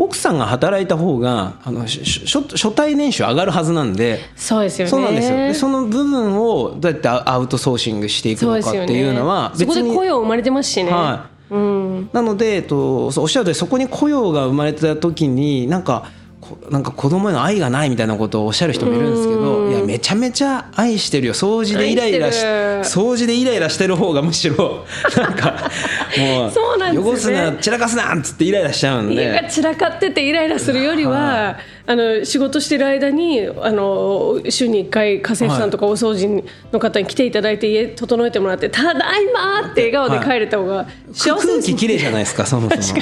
[0.00, 4.90] 奥さんが働いた方があの初初対年収上がるはずなんでそうですよね。
[4.90, 5.36] そうなんですよ。
[5.36, 11.54] でその部分をどうやってアウトソーシングしていくのかっていうのはね、そこで雇用生まれてますしね、はい。
[11.54, 16.06] うん、なので、えっと、そうおっしゃる通りそこに雇用が生まれた時になんか
[16.40, 19.59] こなんか子供への愛がないみたいなことをおっしゃる人もいるんですけど
[19.90, 21.34] めちゃめちゃ愛してるよ。
[21.34, 24.84] 掃除でイライラし掃除でイライラしてる方がむしろ
[25.16, 25.68] なんか
[26.16, 27.48] もそうなんですよね。
[27.48, 29.48] 汚すな散らかすなっつってイライラしちゃうん家がで。
[29.48, 43.00] 散らかっててイライラするよりは、あの仕事してる間にあの週に1回家政婦さんとかお掃除の方に来ていただいて家整えてもらって「ただいま!」って笑顔で帰れた方が幸せ空です気綺麗じゃないですかそもそも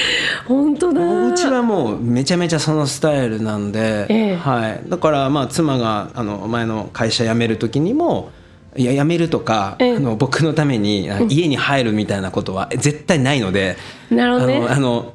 [0.46, 1.00] 本当だ。
[1.00, 4.36] お家はもうめちゃめちゃそのスタイルなんで、ええ。
[4.36, 8.30] はい、だからまあ妻があの前の会社辞める時にも
[8.76, 9.96] いや辞めるとか、ええ。
[9.96, 13.76] あの僕のためにあ家に入るみたいなことは絶対ないので、
[14.10, 14.66] なるほどね。
[14.68, 15.14] あの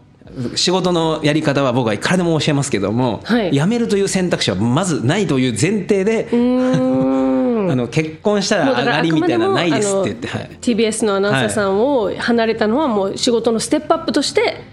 [0.55, 3.51] 仕事のやり方は僕はいくらでも教えますけども、はい。
[3.51, 6.29] 辞めるという選択肢はまずないという前提で、
[7.69, 14.63] あの結婚したら上がりみたいなのないですって言って、はい、TBS のアナウンサーさんを離れたのはもう仕事のステップアップとして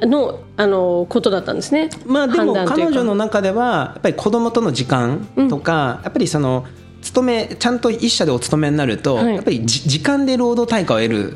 [0.00, 1.90] のあのことだったんですね。
[2.06, 6.66] まあでも彼女の中ではやっぱり子供との時間とか、やっぱりその
[7.02, 9.34] 勤めちゃんと一社でお勤めになると、はい。
[9.34, 11.34] やっぱりじ時間で労働対価を得る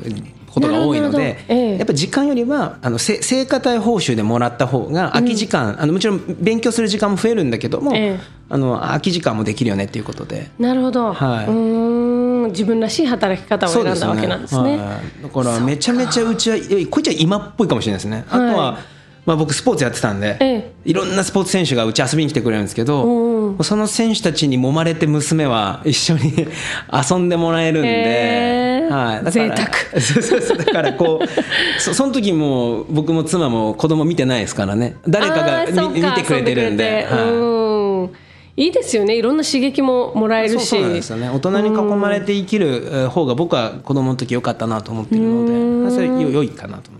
[0.49, 1.77] ことが多いのでええ。
[1.77, 8.19] やっぱり時間よりはあのせ成果体報酬でもらった方が空き時間、あのもちろん勉強する時間も増えるんだけども、ええ。
[8.51, 10.49] あの空き時間もできるよねっていうことで。
[10.57, 11.45] なるほど、はい。
[11.45, 12.19] うーん。
[12.49, 14.77] 自分らしい働き方を選んだわけなんですね。
[14.77, 18.25] はい、だからめちゃめちゃうちはえこいつは今っぽいかもしれないですね。
[18.29, 18.98] あとは、はい
[19.29, 20.71] まあ、僕スポーツやってたんで、ええ。
[20.85, 26.47] いろんなスポーツ選手がうち遊びに来てくれるんですけど、うんその選手たちに揉まれて娘は一緒に
[27.11, 29.69] 遊んでもらえるんで、はい、だから贅沢。
[30.01, 30.57] そうそうそう。
[30.57, 31.27] だからこう
[31.79, 34.95] そその時も僕も妻も子供見てないですからね。
[35.07, 37.07] 誰かが見てくれてるんで。
[37.11, 37.13] い。
[37.13, 38.09] うん。
[38.57, 39.15] いいですよね。
[39.15, 40.65] いろんな刺激ももらえるし。
[40.65, 41.29] そうそうなんですよね。
[41.29, 46.98] 大人に囲まれて生きるえー方が僕は子供の時良かったなと思ってるのでそれよ良いかなと思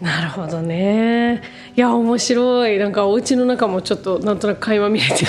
[0.00, 1.42] なるほどね。
[1.76, 2.78] いや面白い。
[2.78, 5.26] なんかお家の中もちょっとなんとなく垣間見れて。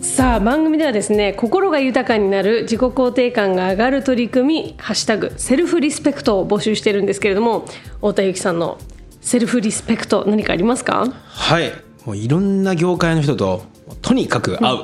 [0.00, 8.78] さあ番組ではですね心が豊かになる自己肯定感が上がる取り組み「ハッシュタグセルフリスペクト」を募集してるんですけれども太田由紀さんの
[9.20, 11.06] セルフリスペクト何かありますか？
[11.26, 11.70] はい。
[12.06, 13.64] もういろんな業界の人と
[14.00, 14.76] とにかく会う。
[14.76, 14.78] っ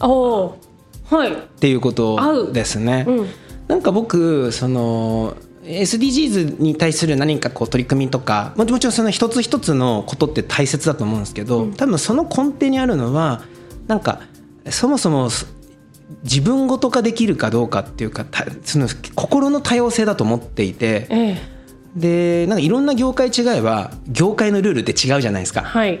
[0.00, 1.14] おおー。
[1.14, 1.32] はい。
[1.60, 3.26] ていうこと会うですね、うん。
[3.68, 13.42] なんか僕その SDGs に対する何かこう取り組みとかももちろんその一つ一つのことって大切だと思うんですけど、多分その根底にあるのは
[13.86, 14.20] なんか
[14.70, 15.46] そもそもそ
[16.22, 21.54] 自分ごと化できるかどうかっていうかたその心の多様性だと思っていてええ。
[21.96, 25.62] でなんかいろんな業界違いは業界のルールって違うじゃないですか。
[25.62, 26.00] はい。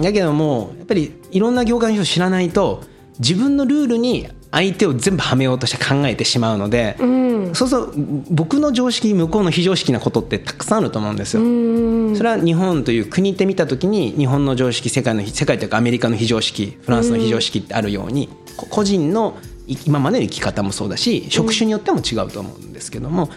[0.00, 2.82] だけどもやっぱりいろんな業界の人知らないと
[3.18, 7.54] 自分のルールに相手を全部はめようとして考えてしまうので、うん。
[7.54, 7.92] そうそう
[8.30, 11.42] 僕の常識向こうの非常識なことってたくさんあると思うんですよ。
[11.42, 12.16] うん。
[12.16, 19.36] それは日本という国で見た時に日本の常識世界の世界というかアメリカの非常識フランスの非常識ってあるように、こ個人の
[19.66, 23.30] い今までの生き方もそうだし職種によっても違うと思うんですけども、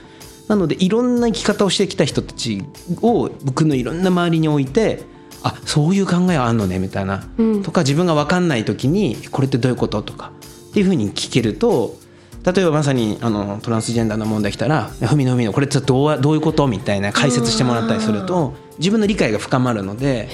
[0.50, 2.64] なのでいろんな生き方をしてきた人たち
[3.02, 5.04] を僕のいろんな周りに置いて
[5.44, 7.64] あそういう考えはあんのねみたいな、うん。
[7.64, 10.02] とか自分が分かんない時にこれってどういうこと？
[10.02, 10.32] とか
[10.76, 11.96] っていうふうに聞けると
[12.44, 20.28] 例えばまさにあのトランスジェンダーの問題来たら「ふみのふみのこれってどうどういうこと?」みたいな解説してもらったりすると自分の理解が深まるので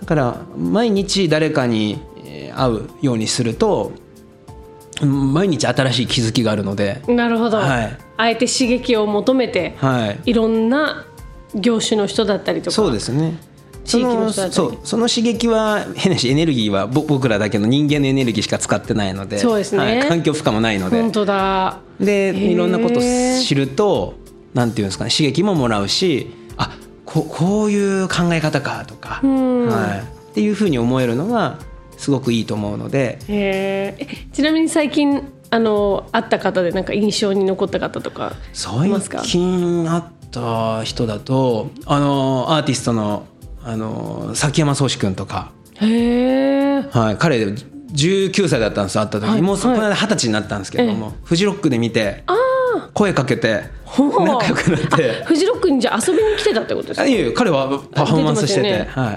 [0.00, 3.90] だから毎日誰かにえー会うようにすると
[5.02, 7.98] うん毎日新しい気づきがあるので、なるほど、はい。
[8.16, 11.06] あえて刺激を求めて、はい、いろんな
[11.54, 12.74] 業種の人だったりとか。
[12.74, 13.36] そうですね
[13.88, 19.38] 地域のそうその刺激は変なしエネルギーはぼ僕らだけの人間のエネルギーしか使ってないので。
[19.38, 19.78] そうですね。
[19.78, 20.08] はい。
[20.08, 21.00] 環境負荷もないので。
[21.00, 21.78] 本当だ。
[21.98, 22.52] でー。
[22.52, 24.14] いろんなことを知ると
[24.52, 29.66] なんていうんですかね刺激ももらうしあここういう考え方かとか、ん。
[29.66, 31.58] はい、っていうふうに思えるのが
[31.96, 33.96] すごくいいと思うので。
[34.34, 38.34] ちなみに最近あの会った方でなんか印象に残った方とか
[38.84, 39.20] いますか？
[39.20, 43.24] 最近会った人だとあのアーティストの
[43.70, 49.42] あの崎山宗志君とか、へえはい、彼19歳だったんですよ会った時、はい。
[49.42, 49.80] もうそこはい。
[49.80, 52.24] の間二十歳になったんですけれども、フジロックで見て
[52.94, 55.20] 声かけて仲良くなって。
[55.22, 57.02] あフジロックにじゃあ遊びに来てたってことですか？
[57.02, 59.12] あいえ彼はパフォーマンスしてて、出てますは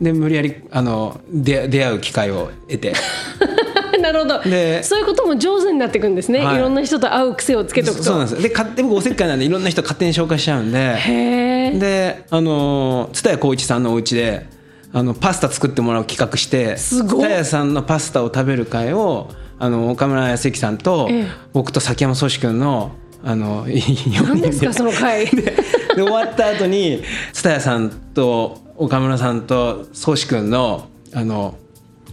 [0.00, 2.94] い、で無理やりあの出出会う機会を得て
[4.02, 4.42] なるほど。
[4.42, 6.56] でそういうことも上手になっていくんですね、はい。
[6.56, 8.04] い、ろんな人と会う癖をつけておくと。
[8.04, 8.42] そうなんです。
[8.42, 10.78] で勝手に僕おせっかいなんでいろんな人勝手に紹介しちゃうんで。
[10.78, 14.46] へえであの蔦谷光一さんのお家で
[14.92, 21.26] あのパスタ作ってもらう企画してすごい蔦谷さんのパスタを食べる会をあの岡村康之さんと、ええ。
[21.52, 22.92] 僕と崎山宗志君の
[23.24, 25.54] あの4 何でその回で
[25.94, 31.54] 終わった後に蔦谷さんと岡村さんと宗志君のあの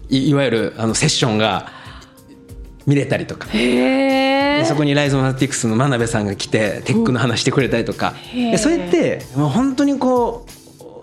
[0.09, 1.71] いいわゆるあのセッションが
[2.89, 3.47] 見れたりとか。
[4.65, 8.15] そこにライゾマティクスの真鍋さんが来てテックの話してくれたりとか、
[8.57, 10.45] それってもう本当にこ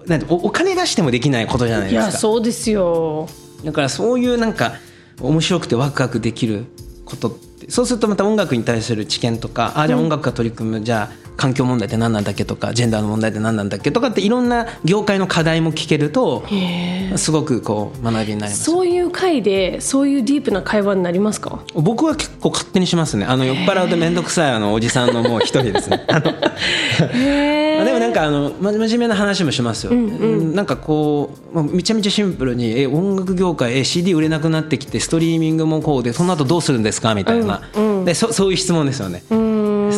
[0.04, 2.18] うなんておお金出してもできないことじゃないいやですか。
[2.18, 3.28] そうですよ。
[3.64, 4.74] だからそういうなんか
[5.20, 6.66] 面白くてワクワクできる
[7.04, 16.44] ことってそうするとまた音楽に対する知見とかあじゃあ音楽が取り組む、じゃあ環境問題って何なんだっけとかジェンダーの問題って何なんだっけとかっていろんな業界の課題も聞けると
[17.16, 18.64] すごくこう学びになります。
[18.64, 21.60] そういう回でそういうディープな会話になりますか？
[21.74, 23.26] 僕は結構勝手にしますね。
[23.26, 26.04] あの酔っ払うと面倒くさいあのおじさんのもう一人ですね。
[26.08, 37.14] あでもなんかあのま真面目な話もしますよ、なんかこう、まあ、めちゃめちゃシンプルにえ音楽業界え CD 売れなくなってきてストリーミングもこうでその後どうするんですか？
[37.14, 37.60] みたいな、
[38.04, 39.22] でそそういう質問ですよね。
[39.28, 39.34] ス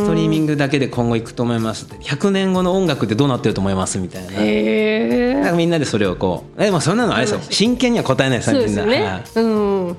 [0.08, 1.84] トリーミングだけで今後いくと思います。
[1.84, 3.98] って100年後の音楽ってどうなってると思います？
[3.98, 4.30] みたいな。
[4.30, 7.40] なんかみんなでそれをこうえ、まあ、そんなのあれですよ。
[7.50, 8.86] 真剣には答えないですそうよみんな。
[8.86, 9.22] ね、はい。
[9.36, 9.46] う
[9.90, 9.96] ん。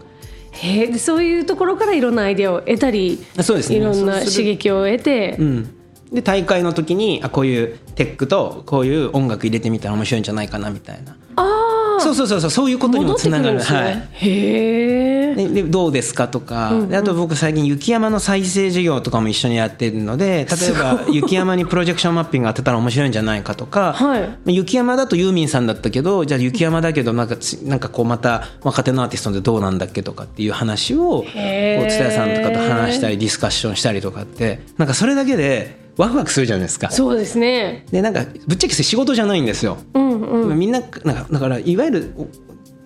[0.51, 3.77] へそういうところからいろんなアイデアを得たりそうですね。
[3.77, 5.69] いろんな刺激を得て、うん、
[6.11, 11.15] で大会の時にあこういうテックとこういう音楽入れてみたら面白いんじゃないかなみたいな。
[11.35, 11.68] ああ
[11.99, 13.57] そうそうそうそうそういうことにもつながる。
[13.57, 14.09] ね、はい。
[14.13, 24.55] へえででどうですかとか、であと僕最近雪山の再生事業とかも一緒にやってるので例えば雪山にプロジェクションマッピング当てたら面白いんじゃないかとか、はい。
[24.55, 34.59] 雪山だとユーミンさんだったけどじゃあ雪山だけどなんかつなんかこうまた若手のアーティストでどうなんだっけとかっていう話をこう蔦屋さんとかと話したりディスカッションしたりとかって。
[34.77, 36.89] なんかそれだけでワクワクするじゃないですか。
[36.91, 37.85] そうですね。
[37.91, 39.77] でなんかぶっちゃけ仕事じゃないんですよ。
[39.93, 40.59] うんうん。
[40.59, 42.13] みんななんかだからいわゆる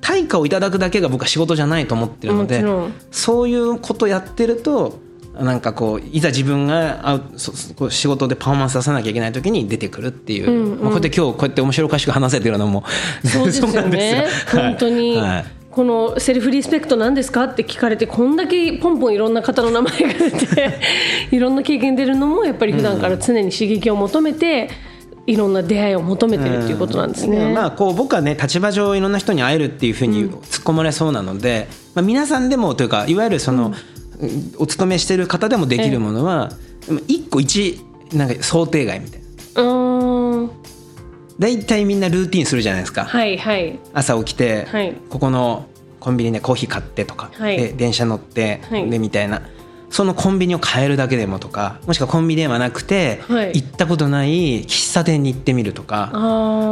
[0.01, 2.63] 対価をいただくだけが僕は仕事じゃないと思ってるので
[3.09, 4.99] そういうことやってると
[5.33, 7.21] なんかこういざ自分が
[7.89, 12.83] 仕事でパフォーマンス出さなきゃいけない時に出てくるっていう、まあ、こうやって今日こうやって面白おかしく話せてるのも
[13.23, 14.61] そうですよ なんねですよ。
[14.61, 20.79] 本当に、はいこのセルフリスペクトなんですかって聞かれてこんだけポンポンいろんな方の名前が出て
[21.31, 24.69] いろんな経験出るのもやっぱり普段から常に刺激を求めて、
[25.25, 27.53] いろんな出会いを求めてるっていうことなんですね。
[27.53, 33.73] まあこう僕はね立場上いろんな人に会えるっていうふうに突っ込まれそうなので、まあ、皆さんでもというかいわゆるその、
[34.57, 36.51] お勤めしてる方でもできるものは、
[37.07, 37.81] 一個一
[38.13, 39.21] なんか想定外みたい
[39.55, 39.63] な。
[39.63, 40.19] うー。
[40.19, 40.22] ん
[41.39, 43.79] 大体みんなルーティンするじゃないですか、はいはい。
[43.93, 44.93] 朝起きて、はい。
[45.09, 45.67] ここの
[45.99, 47.57] コンビニでコーヒー買ってとか、はい。
[47.57, 48.89] で電車乗って、はい。
[48.89, 49.41] でみたいな。
[49.89, 53.61] そのコンビニを変えるだけでもとかもしくはコンビニではなくて、はい。
[53.61, 56.09] 行ったことない喫茶店に行ってみるとか。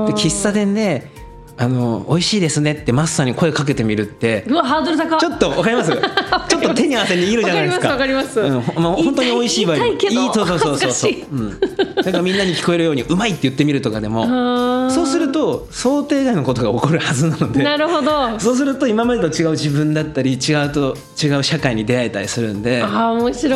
[0.07, 1.10] で喫茶店で
[1.63, 5.17] あの「美味しいですね」ってマスターに声かけてみるってうわハードル高。
[5.17, 5.91] ちょっとわかります？
[6.49, 7.89] ちょっと手に汗握るじゃないですか。
[7.89, 8.67] わかりますわかります。
[8.71, 9.77] うんほまあ、本当に美味しい場合。
[9.77, 10.79] 言いたいそうそうそうそうそう。
[10.79, 11.23] 恥ずかしい。
[11.31, 11.59] うん、
[11.95, 14.25] だからみんなに聞こえるように「うまい」って言ってみるとかでも
[14.89, 17.63] そうすると想定外のことが起こるはずなので。
[17.63, 18.11] なるほど。
[18.11, 22.81] あそうすると今までと違う自分だったり違うと違う社会に出会えたりするんで。
[22.83, 23.49] あ面白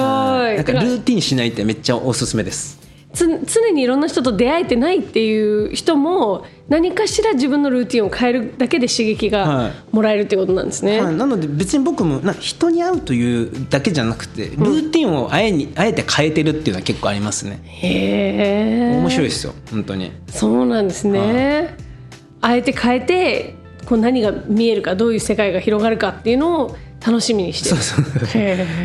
[0.54, 0.56] い。
[0.56, 2.85] なんかルーティンしないってめっちゃおすすめです。
[3.16, 11.02] つ常にいろんな人と出会えてないっていう人も何かしら自分のルーティンを変えるだけで刺激はがもらえるってことなんですね。
[11.02, 17.62] はい、なので別に僕もな人に会うというだけじゃなくてルーティンをあえにあえて変えてるっていうのは結構ありますね。
[17.64, 20.12] へえ面白いですよ本当に。
[20.28, 21.78] そうなんですね。
[22.42, 23.56] あえて変えて
[23.86, 26.76] こう何が見えるかどういう世界が広がるかっていうのを
[27.06, 28.04] 楽しみにしてるそう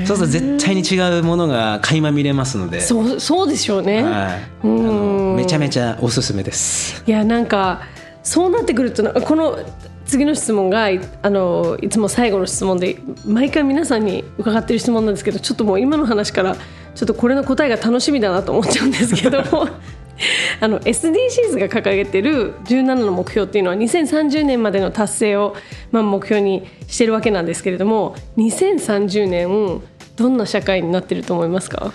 [0.07, 2.81] そうそう絶対に違うものが垣間見れますので。
[2.81, 4.03] そうそうでしょうね。
[4.03, 7.03] はい、あのめちゃめちゃおすすめです。
[7.07, 7.81] いやなんか
[8.23, 9.59] そうなってくるとこの
[10.05, 10.89] 次の質問が
[11.23, 16.57] あのいつも最後の質問で毎回皆さんに伺ってる質問なんですけどちょっともう今の話から
[16.95, 19.43] ちょっとこれの答えが楽しみだなと思っちゃうんですけど
[20.61, 25.55] あの SDGs が掲げてる17の目標っていうのは2030年までの達成を、
[25.91, 29.81] まあ、目標にしてるわけなんですけれども2030年
[30.17, 31.93] どんな社会になってると思いますか？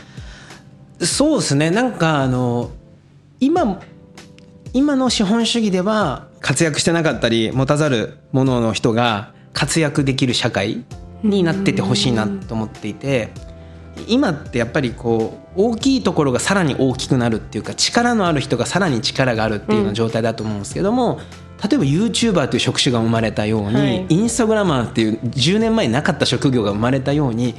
[1.02, 1.72] そうですね。
[1.72, 2.72] なんかあの
[3.40, 3.80] 今
[4.74, 10.84] 今の資本主義では活躍してなかったり持たざる者の人が活躍できる社会
[11.24, 13.30] になっててほしいなと思っていて
[14.08, 21.20] 今ってやっぱりこう大きいところがさらに大きくなるっていうか力のある人がさらに力があるっていうような状態だと思うんですけども、
[21.64, 27.56] 例えば YouTuber という職種が生まれたように、はい、インスタグラマーっていう10年前になかった職業が生まれたように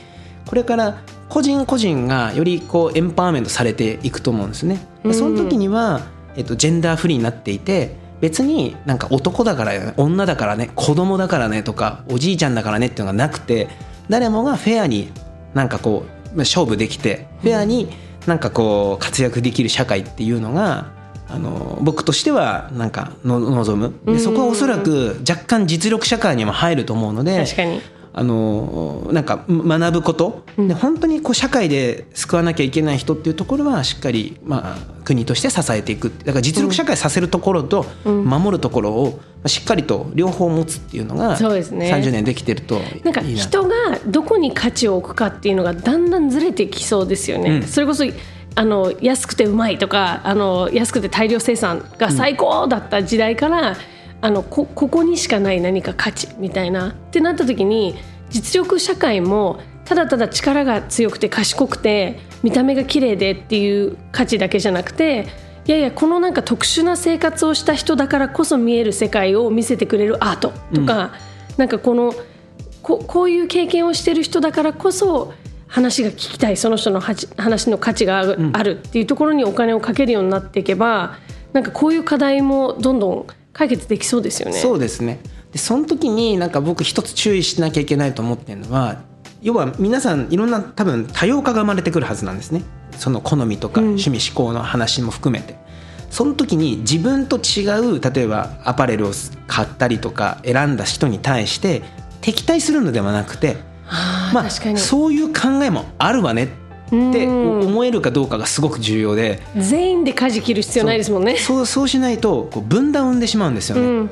[0.47, 4.79] これから個人個人がよりこうエンパワーメントされていくと思うんですね。
[5.13, 6.03] その時には、
[6.37, 13.69] えっと、ジェンダーフリーになっていて別になんか男だからね女だからね子供だからねとかおじいちゃんだからねっていうのがなくて
[14.09, 15.11] 誰もがフェアに
[15.55, 17.89] なんかこう勝負できてフェアに
[18.27, 20.93] なんかこう活躍できる社会っていうのが
[21.29, 24.13] あの僕としてはなんかの望む。
[24.13, 27.81] でそこはおそらく若干実力社会にも入ると思うので確かに
[28.19, 43.75] あのなんか学ぶこと、で本当にこう社会で救わなきゃいけない人っていうところはしっかり、まあ、国として支えていくだから実力社会させるところと守るところをしっかりと両方持つっていうのが30年できてるとなんか人が
[44.07, 47.51] どこに価値を置くかっていうのがだんだんずれてきそうですよね。
[47.51, 48.05] うん、それこそ
[48.55, 53.77] あの安くてうまいとかあの安くて大量生産が最高だった時代から、うん
[54.21, 56.91] あのこここにしかない何か価値みたいな。
[56.91, 57.97] ってなった時に
[58.31, 65.29] 実力社会もただただ力が強くて賢くて見た目が綺麗でっていう価値だけじゃなくて
[65.67, 71.11] いやいやこのなんか特殊な生活をした人だからこそ見える世界を見せてくれるアートとか、うん、
[71.57, 72.15] なんかこの
[72.83, 75.33] ここういう経験をしてる人だからこそ
[75.67, 78.21] 話が聞きたいその人の話の価値が
[78.53, 81.17] あるっていうところにお金をかけるようになっていけば
[81.53, 83.27] なんかこういう課題もどんどん
[83.57, 84.59] 解決できそうですよね。
[84.59, 85.19] そうですね。
[85.51, 89.01] でその時になんか僕一つ注意しなきゃいけないと思ってるのは
[89.41, 92.63] 要は皆さんいろんな多分多様化が生まれてくるはずなんですね。
[92.99, 95.59] その好みとか趣味思考の話も含めて、うん、
[96.11, 99.13] その時に自分と違う例えばアパレルを
[99.47, 101.83] 買ったりとか選んだ人に対して
[102.21, 103.57] 敵対するのではなくて
[104.35, 106.49] まあそういう考えもあるわねっ
[106.91, 109.41] て思えるかどうかがすごく重要で。
[109.57, 111.37] 全員で舵切る必要ないですもんね。
[111.37, 114.11] そう そうしないとこう分断を生んでしまうんですよね、うん。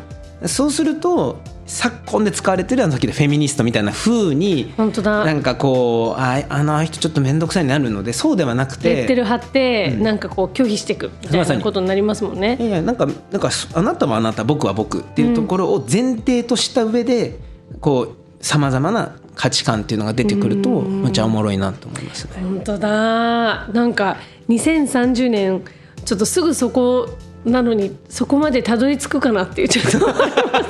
[0.49, 5.25] そうすると昨今で使われてるあの時でフェミニストみたいな風に本当だ。
[5.25, 12.59] なんかこうああの人ちょっと面倒くさいになるのでそうではなくてレッテル貼って、うん、なんかこう拒否していくみたいなことになりますもんね。
[12.61, 17.39] いやなんかなんかあなたはあなた僕は僕っていうところを前提とした上で
[17.81, 22.33] こうさまざまな価値観っていうのが出てくるとむちゃおもろいなと思いますね。
[22.43, 23.69] 本当だ。
[23.69, 24.17] なんか
[24.49, 25.63] 2030年
[26.05, 27.09] ちょっとすぐそこ
[27.45, 30.65] なのにそこまでたどり着くかなっていうちょっと思いま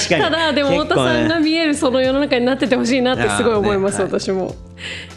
[0.00, 0.22] すけど。
[0.22, 4.54] ただでも太田さんが見えるその世の中になっててほしいなってすごい思います、ね、私も。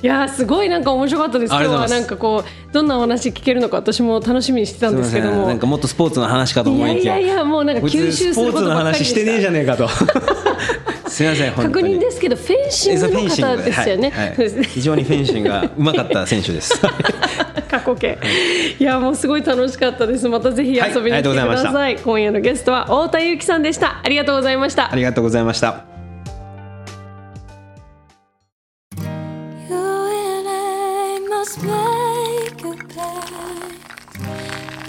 [0.02, 1.52] いやすごいなんか面白かったです。
[1.52, 5.48] 今日はなんかこうどんなお話聞けるのか私も楽しみにしてたんですけども。
[5.48, 7.18] なんかもっとスポーツの話かと思いきや。
[7.18, 9.88] いやいやもうなんか吸収することばっかりでしてねえじゃねえかと
[11.10, 14.36] すみません確認ですけどフェンシングの方ですよね、はい。
[14.36, 16.80] はい、非常にフェンシングがうまかった選手です。
[17.70, 18.18] 過去形。
[18.80, 20.28] いやもうすごい楽しかったです。
[20.30, 21.74] またぜひ遊びに来てください。
[21.74, 24.02] はい、今夜のゲストは太田裕樹さんでした。
[24.04, 24.92] ありがとうございました。
[24.92, 25.86] ありがとうございました。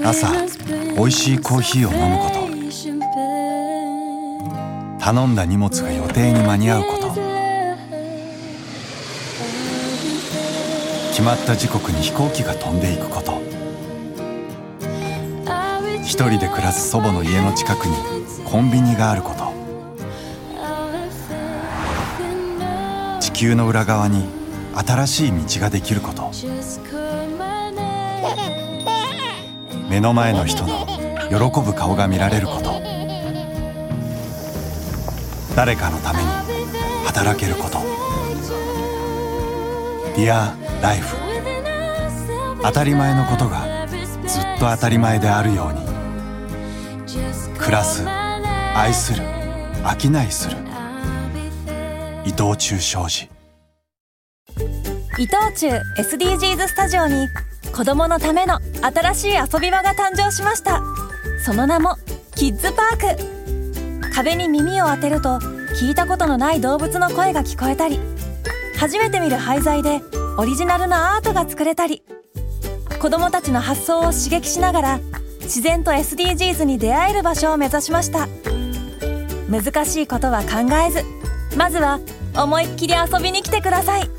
[0.02, 0.28] 朝
[0.96, 2.39] 美味しいコーヒーを飲むこと
[5.00, 7.10] 頼んだ荷物が予定に間に合うこと。
[11.10, 13.40] 決まった時刻に飛行機が飛んでいくこと。
[16.02, 17.96] 一人で暮らす祖母の家の近くに
[18.44, 19.50] コンビニがあること。
[23.20, 24.26] 地球の裏側に
[24.74, 26.30] 新しい道ができること。
[29.88, 30.86] 目の前の人の
[31.28, 32.79] 喜ぶ顔が見られること。
[35.60, 36.26] 誰かのために
[37.04, 37.80] 働けること。
[40.16, 41.14] Dear Life
[42.62, 43.86] 当たり前のことが
[44.26, 45.80] ずっと当たり前であるように。
[47.58, 49.22] 暮らす愛する
[50.00, 50.56] 商いする。
[52.24, 53.28] 伊藤忠商事。
[55.18, 57.28] 伊藤忠 SDGs スタジオに
[57.76, 60.80] 子供のための新しい遊び場が誕生しました。
[61.44, 61.96] その名も
[62.34, 63.39] キッズパーク。
[64.22, 65.38] 壁に耳を当てると
[65.80, 67.98] 聞いたことのない動物の声が聞こえたり
[68.76, 70.02] 初めて見る廃材で
[70.36, 72.02] オリジナルのアートが作れたり
[73.00, 75.00] 子どもたちの発想を刺激しながら
[75.40, 78.28] 自然と SDGs に出会える場所を目指しました。
[79.48, 81.02] 難しいことは考えず
[81.56, 81.98] まずは
[82.36, 84.10] 思いっきり遊びに来てください。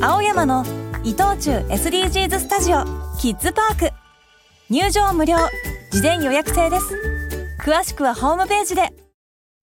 [0.00, 0.64] 青山の
[1.04, 2.84] 伊藤忠 SDGs スタジオ
[3.20, 3.94] キッズパーク。
[4.70, 5.36] 入場無料。
[5.90, 7.17] 事前予約制です。
[7.68, 8.97] 詳しくはホームページで。